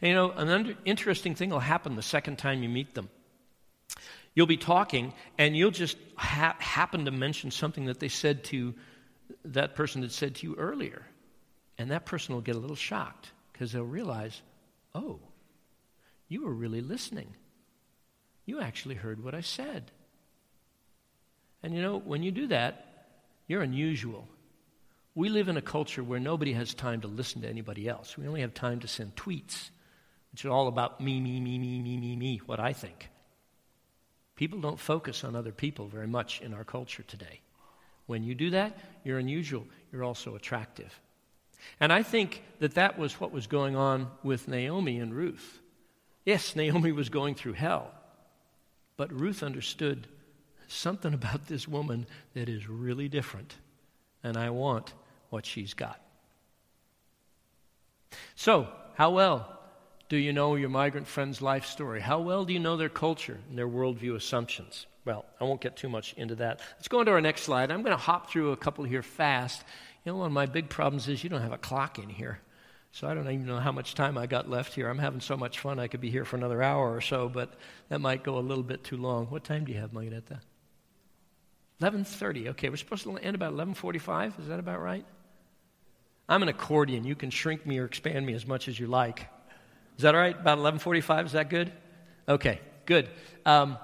[0.00, 3.08] And you know, an under, interesting thing will happen the second time you meet them.
[4.34, 8.74] You'll be talking, and you'll just ha- happen to mention something that they said to
[9.44, 11.02] that person had said to you earlier.
[11.78, 14.40] And that person will get a little shocked because they'll realize,
[14.94, 15.20] oh,
[16.28, 17.34] you were really listening.
[18.46, 19.90] You actually heard what I said.
[21.62, 23.06] And you know, when you do that,
[23.46, 24.26] you're unusual.
[25.14, 28.16] We live in a culture where nobody has time to listen to anybody else.
[28.16, 29.70] We only have time to send tweets,
[30.32, 33.08] which are all about me, me, me, me, me, me, me, what I think.
[34.36, 37.40] People don't focus on other people very much in our culture today.
[38.06, 39.66] When you do that, you're unusual.
[39.92, 40.98] You're also attractive.
[41.80, 45.60] And I think that that was what was going on with Naomi and Ruth.
[46.24, 47.90] Yes, Naomi was going through hell,
[48.96, 50.06] but Ruth understood
[50.68, 53.56] something about this woman that is really different,
[54.22, 54.92] and I want
[55.30, 56.00] what she's got.
[58.34, 59.61] So, how well
[60.12, 61.98] do you know your migrant friend's life story?
[61.98, 64.84] How well do you know their culture and their worldview assumptions?
[65.06, 66.60] Well, I won't get too much into that.
[66.76, 67.70] Let's go on to our next slide.
[67.70, 69.64] I'm going to hop through a couple here fast.
[70.04, 72.40] You know, one of my big problems is you don't have a clock in here.
[72.90, 74.90] So I don't even know how much time I got left here.
[74.90, 75.78] I'm having so much fun.
[75.78, 77.54] I could be here for another hour or so, but
[77.88, 79.28] that might go a little bit too long.
[79.28, 80.40] What time do you have, Margareta?
[81.80, 82.48] 11:30.
[82.48, 84.38] Okay, we're supposed to end about 11:45.
[84.40, 85.06] Is that about right?
[86.28, 87.04] I'm an accordion.
[87.04, 89.26] You can shrink me or expand me as much as you like.
[90.02, 90.36] Is that all right?
[90.36, 91.26] About 11:45.
[91.26, 91.70] Is that good?
[92.28, 93.08] Okay, good.
[93.46, 93.78] Um,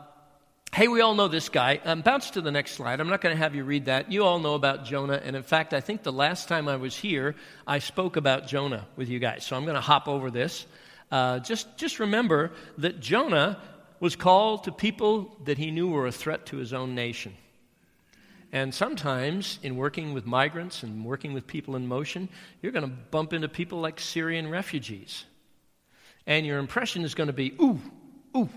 [0.72, 1.80] Hey, we all know this guy.
[1.84, 3.00] Um, bounce to the next slide.
[3.00, 4.10] I'm not going to have you read that.
[4.10, 5.20] You all know about Jonah.
[5.24, 7.36] And in fact, I think the last time I was here,
[7.68, 9.46] I spoke about Jonah with you guys.
[9.46, 10.66] So I'm going to hop over this.
[11.10, 13.60] Uh, just, just remember that Jonah
[14.00, 17.32] was called to people that he knew were a threat to his own nation.
[18.52, 22.28] And sometimes, in working with migrants and working with people in motion,
[22.60, 25.24] you're going to bump into people like Syrian refugees.
[26.28, 27.80] And your impression is going to be, ooh,
[28.36, 28.50] ooh,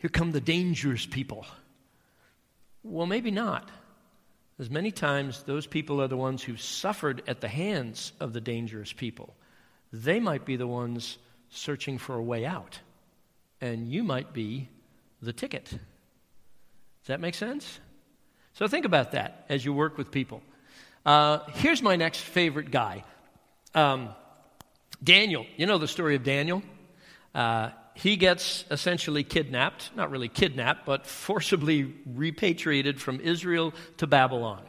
[0.00, 1.46] here come the dangerous people.
[2.82, 3.70] Well, maybe not.
[4.58, 8.40] As many times, those people are the ones who've suffered at the hands of the
[8.40, 9.36] dangerous people.
[9.92, 11.18] They might be the ones
[11.50, 12.80] searching for a way out,
[13.60, 14.68] and you might be
[15.22, 15.66] the ticket.
[15.66, 15.78] Does
[17.06, 17.78] that make sense?
[18.54, 20.42] So think about that as you work with people.
[21.06, 23.04] Uh, here's my next favorite guy
[23.76, 24.08] um,
[25.02, 25.46] Daniel.
[25.56, 26.60] You know the story of Daniel?
[27.34, 34.62] Uh, he gets essentially kidnapped, not really kidnapped, but forcibly repatriated from Israel to Babylon.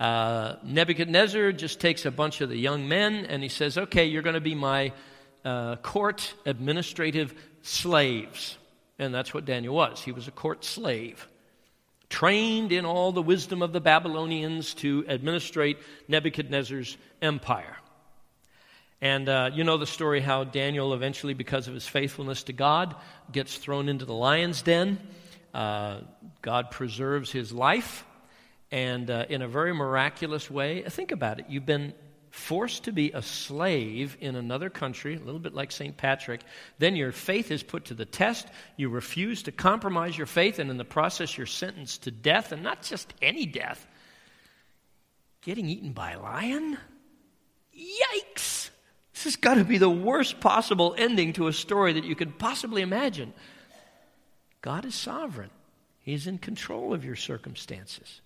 [0.00, 4.22] Uh, Nebuchadnezzar just takes a bunch of the young men and he says, Okay, you're
[4.22, 4.92] going to be my
[5.44, 8.56] uh, court administrative slaves.
[8.98, 10.02] And that's what Daniel was.
[10.02, 11.28] He was a court slave,
[12.08, 17.76] trained in all the wisdom of the Babylonians to administrate Nebuchadnezzar's empire.
[19.00, 22.96] And uh, you know the story how Daniel, eventually, because of his faithfulness to God,
[23.30, 24.98] gets thrown into the lion's den.
[25.54, 26.00] Uh,
[26.42, 28.04] God preserves his life,
[28.70, 31.46] and uh, in a very miraculous way, think about it.
[31.48, 31.94] You've been
[32.30, 35.96] forced to be a slave in another country, a little bit like St.
[35.96, 36.40] Patrick.
[36.78, 38.46] Then your faith is put to the test.
[38.76, 42.62] You refuse to compromise your faith, and in the process, you're sentenced to death, and
[42.62, 43.86] not just any death
[45.42, 46.76] getting eaten by a lion?
[47.74, 48.57] Yikes!
[49.18, 52.38] This has got to be the worst possible ending to a story that you could
[52.38, 53.32] possibly imagine.
[54.62, 55.50] God is sovereign,
[55.98, 58.20] He's in control of your circumstances.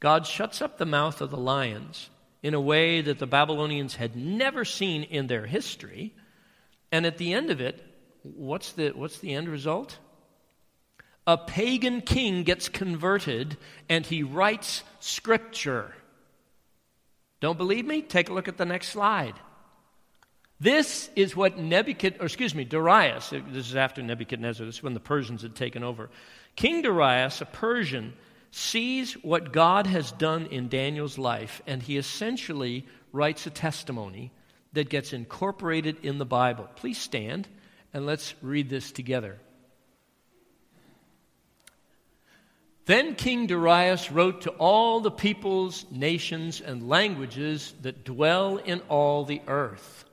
[0.00, 2.08] God shuts up the mouth of the lions
[2.42, 6.14] in a way that the Babylonians had never seen in their history.
[6.90, 7.84] And at the end of it,
[8.22, 9.98] what's the, what's the end result?
[11.26, 13.58] A pagan king gets converted
[13.90, 15.94] and he writes scripture.
[17.40, 18.00] Don't believe me?
[18.00, 19.34] Take a look at the next slide.
[20.60, 24.94] This is what Nebuchadnezzar, or excuse me, Darius, this is after Nebuchadnezzar, this is when
[24.94, 26.10] the Persians had taken over.
[26.56, 28.12] King Darius, a Persian,
[28.50, 34.32] sees what God has done in Daniel's life, and he essentially writes a testimony
[34.72, 36.68] that gets incorporated in the Bible.
[36.74, 37.46] Please stand
[37.94, 39.38] and let's read this together.
[42.86, 49.24] Then King Darius wrote to all the peoples, nations, and languages that dwell in all
[49.24, 50.06] the earth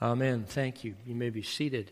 [0.00, 0.44] Amen.
[0.46, 0.94] Thank you.
[1.06, 1.90] You may be seated.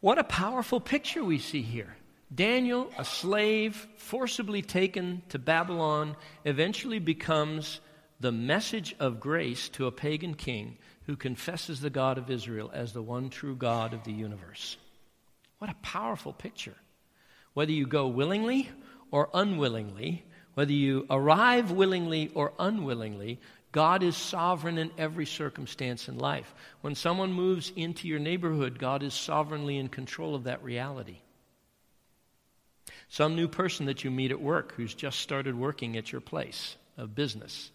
[0.00, 1.96] What a powerful picture we see here.
[2.34, 7.80] Daniel, a slave, forcibly taken to Babylon, eventually becomes
[8.20, 10.76] the message of grace to a pagan king
[11.06, 14.76] who confesses the God of Israel as the one true God of the universe.
[15.58, 16.76] What a powerful picture.
[17.54, 18.68] Whether you go willingly
[19.10, 20.24] or unwillingly,
[20.54, 26.54] whether you arrive willingly or unwillingly, God is sovereign in every circumstance in life.
[26.80, 31.18] When someone moves into your neighborhood, God is sovereignly in control of that reality.
[33.08, 36.76] Some new person that you meet at work who's just started working at your place
[36.96, 37.70] of business.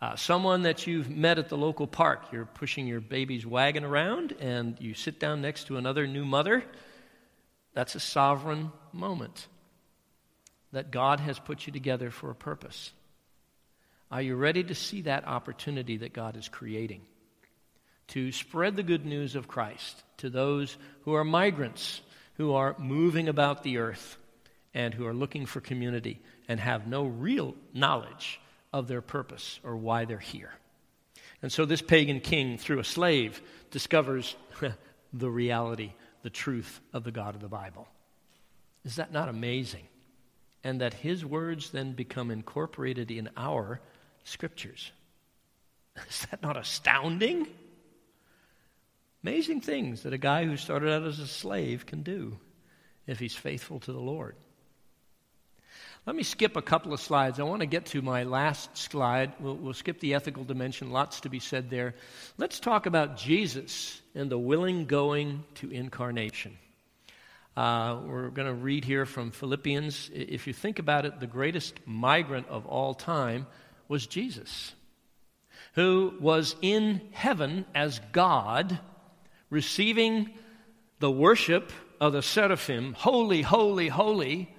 [0.00, 2.26] Uh, someone that you've met at the local park.
[2.32, 6.64] You're pushing your baby's wagon around and you sit down next to another new mother.
[7.74, 9.46] That's a sovereign moment.
[10.74, 12.92] that God has put you together for a purpose.
[14.14, 17.00] Are you ready to see that opportunity that God is creating?
[18.08, 22.00] To spread the good news of Christ to those who are migrants,
[22.34, 24.16] who are moving about the earth,
[24.72, 28.40] and who are looking for community and have no real knowledge
[28.72, 30.52] of their purpose or why they're here.
[31.42, 33.42] And so this pagan king, through a slave,
[33.72, 34.36] discovers
[35.12, 35.92] the reality,
[36.22, 37.88] the truth of the God of the Bible.
[38.84, 39.88] Is that not amazing?
[40.62, 43.80] And that his words then become incorporated in our
[44.24, 44.90] scriptures.
[46.08, 47.46] Is that not astounding?
[49.22, 52.38] Amazing things that a guy who started out as a slave can do
[53.06, 54.36] if he's faithful to the Lord.
[56.06, 57.40] Let me skip a couple of slides.
[57.40, 59.32] I want to get to my last slide.
[59.40, 61.94] We'll, we'll, skip the ethical dimension, lots to be said there.
[62.36, 66.58] Let's talk about Jesus and the willing going to incarnation.
[67.56, 70.10] Uh, we're going to read here from Philippians.
[70.12, 73.46] If you think about it, the greatest migrant of all time
[73.88, 74.74] was Jesus,
[75.74, 78.78] who was in heaven as God,
[79.50, 80.30] receiving
[81.00, 84.54] the worship of the seraphim, holy, holy, holy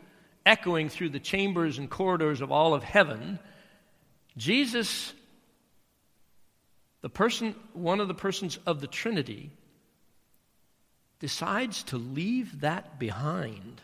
[0.46, 3.40] echoing through the chambers and corridors of all of heaven,
[4.38, 5.14] Jesus,
[7.02, 9.52] the person, one of the persons of the Trinity,
[11.20, 13.82] decides to leave that behind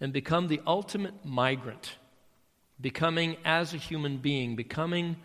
[0.00, 1.96] and become the ultimate migrant,
[2.82, 5.16] becoming as a human being, becoming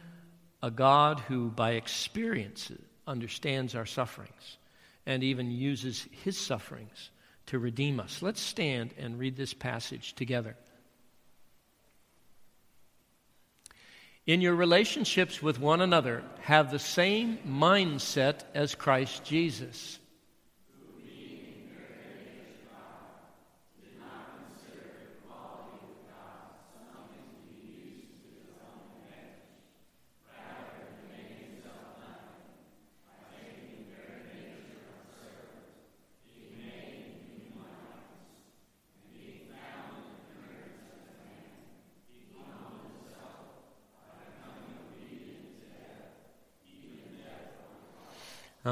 [0.63, 2.71] a God who, by experience,
[3.05, 4.57] understands our sufferings
[5.05, 7.09] and even uses his sufferings
[7.47, 8.21] to redeem us.
[8.21, 10.55] Let's stand and read this passage together.
[14.25, 19.99] In your relationships with one another, have the same mindset as Christ Jesus.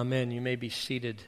[0.06, 0.30] Amen.
[0.30, 1.20] You may be seated.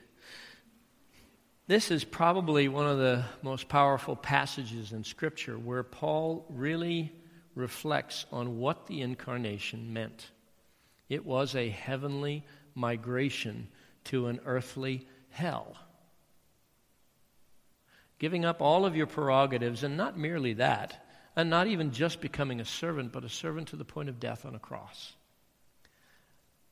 [1.65, 7.11] This is probably one of the most powerful passages in Scripture where Paul really
[7.55, 10.29] reflects on what the incarnation meant.
[11.09, 13.67] It was a heavenly migration
[14.03, 15.75] to an earthly hell.
[18.19, 21.03] Giving up all of your prerogatives, and not merely that,
[21.35, 24.45] and not even just becoming a servant, but a servant to the point of death
[24.45, 25.13] on a cross.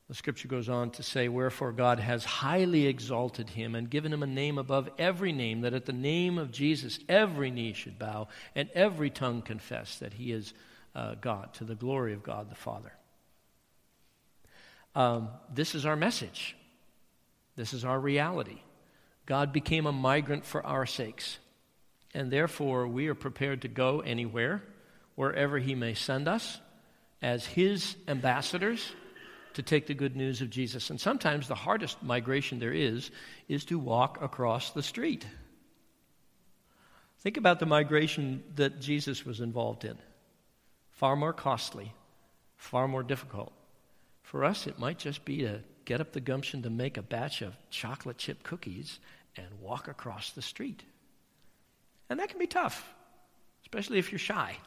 [0.07, 4.21] The scripture goes on to say, Wherefore God has highly exalted him and given him
[4.21, 8.27] a name above every name, that at the name of Jesus every knee should bow
[8.53, 10.53] and every tongue confess that he is
[10.93, 12.93] uh, God, to the glory of God the Father.
[14.93, 16.55] Um, this is our message.
[17.55, 18.59] This is our reality.
[19.25, 21.39] God became a migrant for our sakes,
[22.13, 24.61] and therefore we are prepared to go anywhere,
[25.15, 26.59] wherever he may send us,
[27.21, 28.93] as his ambassadors
[29.55, 30.89] to take the good news of Jesus.
[30.89, 33.09] And sometimes the hardest migration there is
[33.47, 35.25] is to walk across the street.
[37.21, 39.97] Think about the migration that Jesus was involved in.
[40.91, 41.93] Far more costly,
[42.57, 43.51] far more difficult.
[44.23, 47.41] For us, it might just be to get up the gumption to make a batch
[47.41, 48.99] of chocolate chip cookies
[49.37, 50.83] and walk across the street.
[52.09, 52.93] And that can be tough,
[53.63, 54.57] especially if you're shy.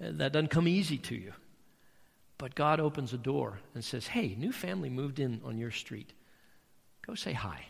[0.00, 1.32] That doesn't come easy to you.
[2.38, 6.12] But God opens a door and says, Hey, new family moved in on your street.
[7.06, 7.66] Go say hi.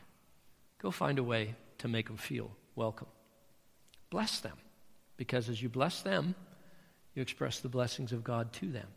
[0.81, 3.09] Go find a way to make them feel welcome.
[4.11, 4.57] Bless them,
[5.17, 6.35] because as you bless them,
[7.14, 8.89] you express the blessings of God to them.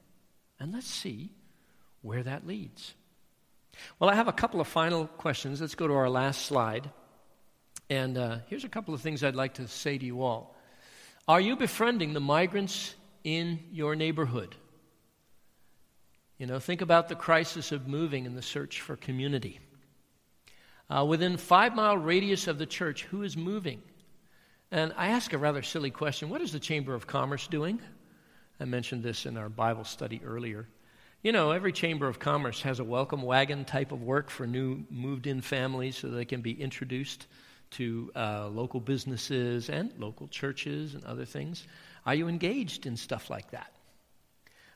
[0.59, 1.31] And let's see
[2.01, 2.93] where that leads.
[3.97, 5.61] Well, I have a couple of final questions.
[5.61, 6.89] Let's go to our last slide.
[7.89, 10.55] And uh, here's a couple of things I'd like to say to you all.
[11.27, 12.93] Are you befriending the migrants
[13.23, 14.55] in your neighborhood?
[16.39, 19.59] You know, think about the crisis of moving and the search for community.
[20.89, 23.81] Uh, within five mile radius of the church, who is moving?
[24.71, 27.81] And I ask a rather silly question what is the Chamber of Commerce doing?
[28.57, 30.65] I mentioned this in our Bible study earlier.
[31.23, 34.85] You know, every Chamber of Commerce has a welcome wagon type of work for new
[34.89, 37.27] moved in families so they can be introduced
[37.71, 41.67] to uh, local businesses and local churches and other things.
[42.05, 43.73] Are you engaged in stuff like that?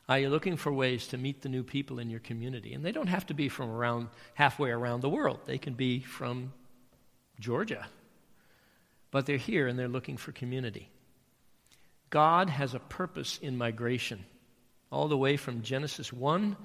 [0.09, 2.73] Are you looking for ways to meet the new people in your community?
[2.73, 5.39] And they don't have to be from around halfway around the world.
[5.45, 6.51] They can be from
[7.39, 7.87] Georgia.
[9.11, 10.89] But they're here and they're looking for community.
[12.09, 14.25] God has a purpose in migration,
[14.91, 16.57] all the way from Genesis 1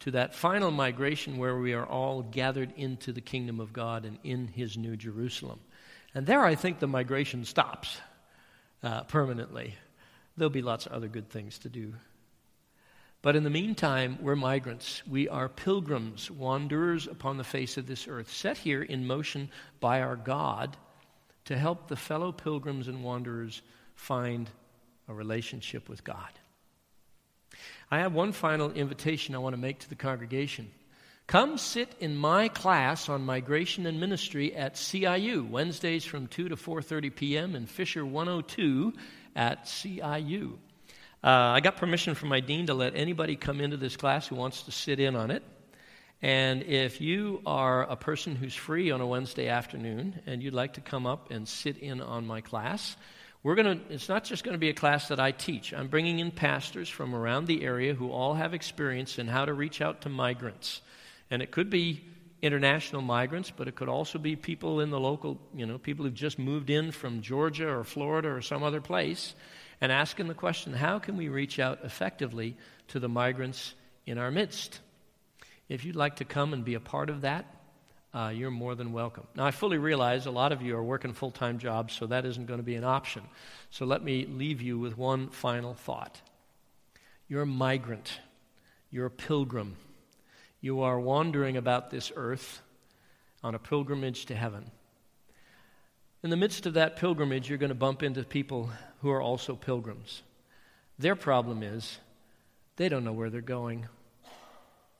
[0.00, 4.18] to that final migration where we are all gathered into the kingdom of God and
[4.22, 5.60] in his new Jerusalem.
[6.14, 7.98] And there, I think the migration stops
[8.82, 9.74] uh, permanently.
[10.36, 11.94] There'll be lots of other good things to do.
[13.24, 15.02] But in the meantime, we're migrants.
[15.08, 19.50] We are pilgrims, wanderers upon the face of this earth, set here in motion
[19.80, 20.76] by our God
[21.46, 23.62] to help the fellow pilgrims and wanderers
[23.94, 24.50] find
[25.08, 26.28] a relationship with God.
[27.90, 30.70] I have one final invitation I want to make to the congregation.
[31.26, 36.56] Come sit in my class on migration and ministry at CIU, Wednesdays from 2 to
[36.56, 37.56] 4:30 p.m.
[37.56, 38.92] in Fisher 102
[39.34, 40.58] at CIU.
[41.24, 44.34] Uh, I got permission from my dean to let anybody come into this class who
[44.34, 45.42] wants to sit in on it.
[46.20, 50.74] And if you are a person who's free on a Wednesday afternoon and you'd like
[50.74, 52.94] to come up and sit in on my class,
[53.42, 55.72] we're going to it's not just going to be a class that I teach.
[55.72, 59.54] I'm bringing in pastors from around the area who all have experience in how to
[59.54, 60.82] reach out to migrants.
[61.30, 62.04] And it could be
[62.42, 66.12] international migrants, but it could also be people in the local, you know, people who've
[66.12, 69.34] just moved in from Georgia or Florida or some other place
[69.80, 72.56] and asking the question, how can we reach out effectively
[72.88, 73.74] to the migrants
[74.06, 74.80] in our midst?
[75.68, 77.46] If you'd like to come and be a part of that,
[78.14, 79.26] uh, you're more than welcome.
[79.34, 82.24] Now, I fully realize a lot of you are working full time jobs, so that
[82.24, 83.22] isn't going to be an option.
[83.70, 86.20] So let me leave you with one final thought.
[87.28, 88.20] You're a migrant,
[88.90, 89.76] you're a pilgrim.
[90.60, 92.62] You are wandering about this earth
[93.42, 94.70] on a pilgrimage to heaven.
[96.24, 98.70] In the midst of that pilgrimage, you're going to bump into people
[99.02, 100.22] who are also pilgrims.
[100.98, 101.98] Their problem is
[102.76, 103.88] they don't know where they're going.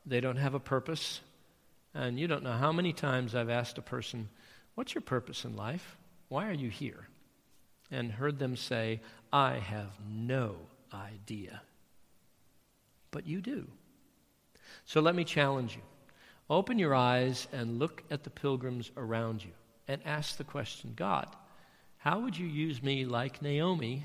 [0.04, 1.22] They don't have a purpose.
[1.94, 4.28] And you don't know how many times I've asked a person,
[4.74, 5.96] What's your purpose in life?
[6.28, 7.08] Why are you here?
[7.90, 9.00] And heard them say,
[9.32, 10.56] I have no
[10.92, 11.62] idea.
[13.12, 13.66] But you do.
[14.84, 15.82] So let me challenge you.
[16.50, 19.52] Open your eyes and look at the pilgrims around you
[19.88, 21.28] and ask the question God,
[21.98, 24.04] how would you use me like Naomi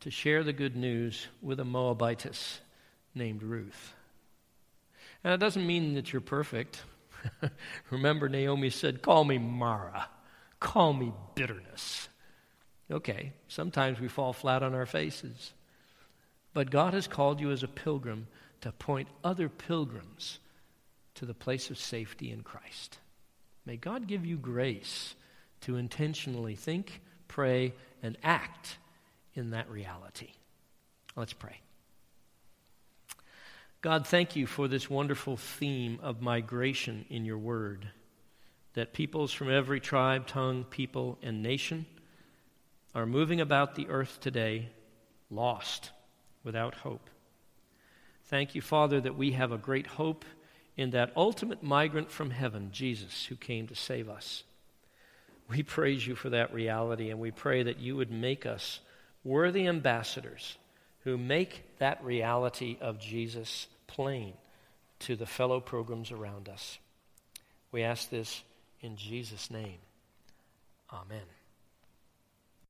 [0.00, 2.60] to share the good news with a Moabitess
[3.14, 3.94] named Ruth?
[5.22, 6.82] And it doesn't mean that you're perfect.
[7.90, 10.08] Remember, Naomi said, Call me Mara,
[10.60, 12.08] call me bitterness.
[12.90, 15.54] Okay, sometimes we fall flat on our faces.
[16.52, 18.26] But God has called you as a pilgrim
[18.60, 20.38] to point other pilgrims
[21.14, 22.98] to the place of safety in Christ.
[23.66, 25.14] May God give you grace
[25.62, 28.78] to intentionally think, pray, and act
[29.34, 30.30] in that reality.
[31.16, 31.60] Let's pray.
[33.80, 37.88] God, thank you for this wonderful theme of migration in your word.
[38.74, 41.86] That peoples from every tribe, tongue, people, and nation
[42.94, 44.68] are moving about the earth today,
[45.30, 45.90] lost,
[46.42, 47.10] without hope.
[48.24, 50.24] Thank you, Father, that we have a great hope
[50.76, 54.44] in that ultimate migrant from heaven, Jesus, who came to save us.
[55.48, 58.80] We praise you for that reality, and we pray that you would make us
[59.22, 60.56] worthy ambassadors
[61.00, 64.32] who make that reality of Jesus plain
[65.00, 66.78] to the fellow pilgrims around us.
[67.70, 68.42] We ask this
[68.80, 69.78] in Jesus' name.
[70.92, 71.43] Amen.